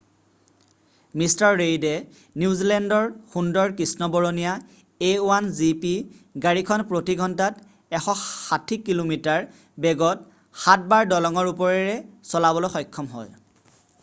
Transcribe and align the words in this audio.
mister 1.21 1.57
ৰেইডে 1.57 1.89
নিউজিলেণ্ডৰ 2.43 3.09
সুন্দৰ 3.33 3.73
কৃষ্ণবৰণীয়া 3.81 5.11
a1 5.11 5.51
gp 5.59 5.91
গাড়ীখন 6.45 6.83
প্ৰতি 6.93 7.15
ঘণ্টাত 7.25 7.65
160 7.99 8.81
কিলোমিটাৰ 8.89 9.47
বেগত 9.87 10.31
7 10.65 10.87
বাৰ 10.95 11.09
দলঙৰ 11.17 11.51
ওপৰৰে 11.53 11.95
চলাবলৈ 12.33 12.75
সক্ষম 12.77 13.11
হ'য় 13.13 13.29